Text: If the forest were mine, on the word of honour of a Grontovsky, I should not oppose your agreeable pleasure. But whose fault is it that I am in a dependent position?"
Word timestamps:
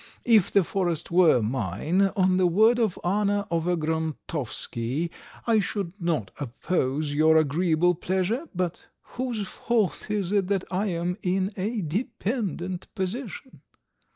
If 0.25 0.49
the 0.49 0.63
forest 0.63 1.11
were 1.11 1.43
mine, 1.43 2.09
on 2.15 2.37
the 2.37 2.47
word 2.47 2.79
of 2.79 2.97
honour 3.03 3.45
of 3.51 3.67
a 3.67 3.77
Grontovsky, 3.77 5.11
I 5.45 5.59
should 5.59 5.93
not 6.01 6.31
oppose 6.39 7.13
your 7.13 7.37
agreeable 7.37 7.93
pleasure. 7.93 8.49
But 8.55 8.87
whose 9.13 9.47
fault 9.47 10.09
is 10.09 10.31
it 10.31 10.47
that 10.47 10.63
I 10.71 10.87
am 10.87 11.19
in 11.21 11.51
a 11.55 11.81
dependent 11.81 12.87
position?" 12.95 13.61